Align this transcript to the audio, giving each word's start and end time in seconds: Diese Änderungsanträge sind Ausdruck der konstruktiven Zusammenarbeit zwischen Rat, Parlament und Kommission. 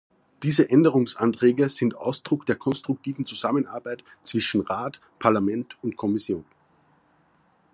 Diese 0.41 0.67
Änderungsanträge 0.67 1.69
sind 1.69 1.93
Ausdruck 1.93 2.47
der 2.47 2.55
konstruktiven 2.55 3.23
Zusammenarbeit 3.23 4.03
zwischen 4.23 4.61
Rat, 4.61 4.99
Parlament 5.19 5.77
und 5.83 5.95
Kommission. 5.95 6.43